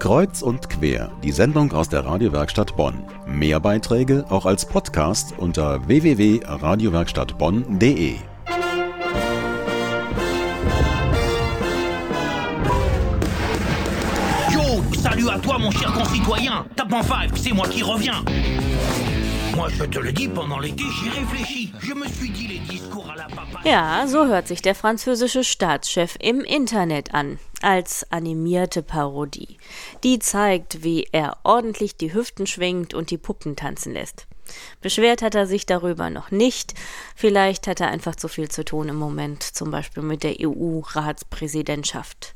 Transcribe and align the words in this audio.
Kreuz 0.00 0.40
und 0.40 0.70
quer, 0.70 1.10
die 1.22 1.30
Sendung 1.30 1.72
aus 1.72 1.90
der 1.90 2.06
Radiowerkstatt 2.06 2.74
Bonn. 2.74 3.04
Mehr 3.26 3.60
Beiträge 3.60 4.24
auch 4.30 4.46
als 4.46 4.64
Podcast 4.64 5.34
unter 5.36 5.86
www.radiowerkstattbonn.de. 5.86 8.14
Yo, 14.50 14.82
salut 15.02 15.28
à 15.28 15.38
toi 15.38 15.58
mon 15.58 15.70
cher 15.70 15.92
concitoyen. 15.92 16.64
Tape 16.74 16.94
en 16.94 17.02
five, 17.02 17.36
c'est 17.36 17.52
moi 17.52 17.68
qui 17.68 17.82
reviens. 17.82 18.24
Ja, 23.64 24.06
so 24.06 24.26
hört 24.26 24.48
sich 24.48 24.62
der 24.62 24.74
französische 24.74 25.44
Staatschef 25.44 26.16
im 26.20 26.40
Internet 26.40 27.14
an, 27.14 27.38
als 27.60 28.06
animierte 28.10 28.82
Parodie. 28.82 29.58
Die 30.04 30.18
zeigt, 30.18 30.82
wie 30.84 31.08
er 31.12 31.38
ordentlich 31.42 31.96
die 31.96 32.12
Hüften 32.14 32.46
schwingt 32.46 32.94
und 32.94 33.10
die 33.10 33.18
Puppen 33.18 33.56
tanzen 33.56 33.92
lässt. 33.92 34.26
Beschwert 34.80 35.22
hat 35.22 35.34
er 35.34 35.46
sich 35.46 35.66
darüber 35.66 36.10
noch 36.10 36.30
nicht. 36.30 36.74
Vielleicht 37.14 37.66
hat 37.66 37.80
er 37.80 37.88
einfach 37.88 38.16
zu 38.16 38.28
viel 38.28 38.48
zu 38.48 38.64
tun 38.64 38.88
im 38.88 38.96
Moment, 38.96 39.42
zum 39.42 39.70
Beispiel 39.70 40.02
mit 40.02 40.22
der 40.22 40.36
EU-Ratspräsidentschaft. 40.40 42.34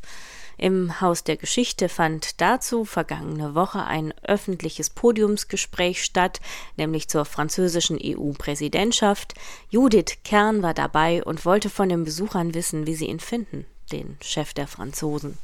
Im 0.57 1.01
Haus 1.01 1.25
der 1.25 1.37
Geschichte 1.37 1.89
fand 1.89 2.41
dazu 2.41 2.85
vergangene 2.85 3.55
Woche 3.55 3.85
ein 3.85 4.15
öffentliches 4.23 4.91
Podiumsgespräch 4.91 6.05
statt, 6.05 6.41
nämlich 6.77 7.09
zur 7.09 7.25
französischen 7.25 7.99
EU-Präsidentschaft. 8.03 9.35
Judith 9.71 10.19
Kern 10.25 10.63
war 10.63 10.75
dabei 10.75 11.25
und 11.25 11.45
wollte 11.45 11.71
von 11.71 11.89
den 11.89 12.05
Besuchern 12.05 12.55
wissen, 12.55 12.87
wie 12.87 12.95
sie 12.95 13.07
ihn 13.07 13.21
finden, 13.21 13.67
den 13.93 14.17
Chef 14.21 14.55
der 14.55 14.67
Franzosen. 14.67 15.39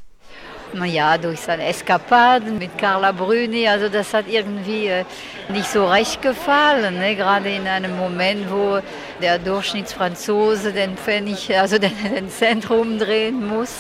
Naja, 0.73 1.19
durch 1.19 1.41
seine 1.41 1.65
Eskapaden 1.65 2.59
mit 2.59 2.79
Carla 2.79 3.10
Bruni, 3.10 3.66
also 3.66 3.88
das 3.88 4.15
hat 4.15 4.27
irgendwie 4.29 4.87
äh, 4.87 5.05
nicht 5.49 5.66
so 5.66 5.87
recht 5.87 6.23
gefallen, 6.23 6.99
ne? 6.99 7.16
gerade 7.16 7.51
in 7.51 7.66
einem 7.66 7.96
Moment, 7.96 8.49
wo 8.49 8.79
der 9.21 9.40
Durchschnittsfranzose 9.40 10.73
den 10.73 10.96
Pfennig, 10.96 11.52
also 11.57 11.79
den, 11.79 11.93
den 12.15 12.30
Zentrum 12.30 12.99
drehen 12.99 13.49
muss. 13.49 13.74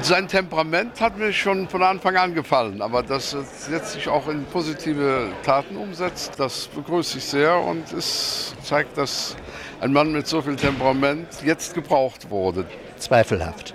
Sein 0.00 0.28
Temperament 0.28 0.98
hat 0.98 1.18
mir 1.18 1.30
schon 1.32 1.68
von 1.68 1.82
Anfang 1.82 2.16
an 2.16 2.34
gefallen, 2.34 2.80
aber 2.80 3.02
dass 3.02 3.34
es 3.34 3.68
jetzt 3.70 3.92
sich 3.92 4.08
auch 4.08 4.26
in 4.28 4.44
positive 4.46 5.28
Taten 5.42 5.76
umsetzt, 5.76 6.32
das 6.38 6.68
begrüße 6.68 7.18
ich 7.18 7.24
sehr 7.24 7.58
und 7.58 7.92
es 7.92 8.54
zeigt, 8.62 8.96
dass 8.96 9.36
ein 9.82 9.92
Mann 9.92 10.12
mit 10.12 10.26
so 10.26 10.40
viel 10.40 10.56
Temperament 10.56 11.28
jetzt 11.44 11.74
gebraucht 11.74 12.30
wurde. 12.30 12.64
Zweifelhaft. 12.96 13.74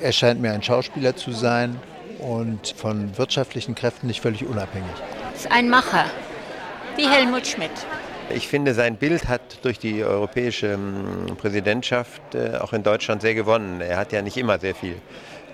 Er 0.00 0.12
scheint 0.12 0.40
mir 0.40 0.52
ein 0.52 0.62
Schauspieler 0.62 1.14
zu 1.14 1.32
sein 1.32 1.78
und 2.18 2.74
von 2.76 3.16
wirtschaftlichen 3.18 3.74
Kräften 3.74 4.06
nicht 4.06 4.20
völlig 4.20 4.44
unabhängig. 4.46 4.90
ist 5.34 5.50
ein 5.50 5.68
Macher, 5.68 6.06
wie 6.96 7.08
Helmut 7.08 7.46
Schmidt. 7.46 7.70
Ich 8.30 8.48
finde, 8.48 8.74
sein 8.74 8.96
Bild 8.96 9.28
hat 9.28 9.64
durch 9.64 9.78
die 9.78 10.02
europäische 10.02 10.72
ähm, 10.72 11.36
Präsidentschaft 11.36 12.34
äh, 12.34 12.56
auch 12.58 12.72
in 12.72 12.82
Deutschland 12.82 13.22
sehr 13.22 13.34
gewonnen. 13.34 13.80
Er 13.80 13.98
hat 13.98 14.12
ja 14.12 14.20
nicht 14.22 14.36
immer 14.36 14.58
sehr 14.58 14.74
viel 14.74 14.96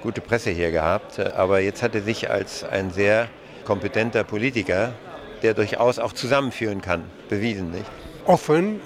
gute 0.02 0.22
Presse 0.22 0.50
hier 0.50 0.70
gehabt, 0.70 1.18
äh, 1.18 1.32
aber 1.36 1.60
jetzt 1.60 1.82
hat 1.82 1.94
er 1.94 2.02
sich 2.02 2.30
als 2.30 2.64
ein 2.64 2.90
sehr 2.90 3.28
kompetenter 3.64 4.24
Politiker, 4.24 4.94
der 5.42 5.54
durchaus 5.54 5.98
auch 5.98 6.12
zusammenführen 6.12 6.80
kann, 6.80 7.04
bewiesen. 7.28 7.70
Nicht? 7.72 7.90
offen, 8.26 8.80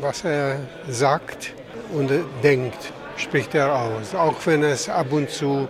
was 0.00 0.24
er 0.24 0.60
sagt 0.88 1.52
und 1.92 2.10
denkt, 2.42 2.92
spricht 3.16 3.54
er 3.54 3.74
aus, 3.74 4.14
auch 4.14 4.34
wenn 4.44 4.62
es 4.62 4.88
ab 4.88 5.12
und 5.12 5.30
zu 5.30 5.68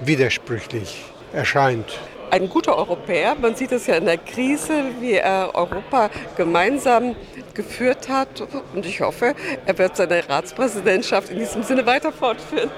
widersprüchlich 0.00 1.04
erscheint. 1.32 1.98
ein 2.30 2.48
guter 2.48 2.76
Europäer. 2.76 3.34
Man 3.34 3.54
sieht 3.56 3.72
es 3.72 3.86
ja 3.86 3.96
in 3.96 4.04
der 4.04 4.18
Krise, 4.18 4.84
wie 5.00 5.14
er 5.14 5.50
Europa 5.54 6.10
gemeinsam 6.36 7.16
geführt 7.54 8.08
hat. 8.08 8.42
Und 8.74 8.86
ich 8.86 9.00
hoffe, 9.00 9.34
er 9.66 9.78
wird 9.78 9.96
seine 9.96 10.28
Ratspräsidentschaft 10.28 11.30
in 11.30 11.38
diesem 11.40 11.62
Sinne 11.62 11.86
weiter 11.86 12.12
fortführen. 12.12 12.70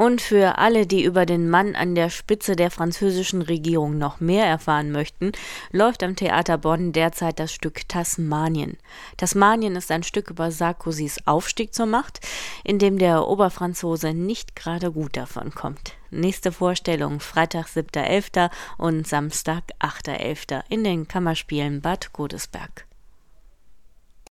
Und 0.00 0.22
für 0.22 0.56
alle, 0.56 0.86
die 0.86 1.04
über 1.04 1.26
den 1.26 1.50
Mann 1.50 1.74
an 1.76 1.94
der 1.94 2.08
Spitze 2.08 2.56
der 2.56 2.70
französischen 2.70 3.42
Regierung 3.42 3.98
noch 3.98 4.18
mehr 4.18 4.46
erfahren 4.46 4.92
möchten, 4.92 5.32
läuft 5.72 6.02
am 6.02 6.16
Theater 6.16 6.56
Bonn 6.56 6.92
derzeit 6.92 7.38
das 7.38 7.52
Stück 7.52 7.86
Tasmanien. 7.86 8.78
Tasmanien 9.18 9.76
ist 9.76 9.90
ein 9.90 10.02
Stück 10.02 10.30
über 10.30 10.50
Sarkozys 10.52 11.18
Aufstieg 11.26 11.74
zur 11.74 11.84
Macht, 11.84 12.20
in 12.64 12.78
dem 12.78 12.96
der 12.96 13.28
Oberfranzose 13.28 14.14
nicht 14.14 14.56
gerade 14.56 14.90
gut 14.90 15.18
davon 15.18 15.54
kommt. 15.54 15.96
Nächste 16.10 16.50
Vorstellung 16.50 17.20
Freitag 17.20 17.66
7.11. 17.66 18.48
und 18.78 19.06
Samstag 19.06 19.64
8.11. 19.80 20.62
in 20.70 20.82
den 20.82 21.08
Kammerspielen 21.08 21.82
Bad 21.82 22.14
Godesberg. 22.14 22.86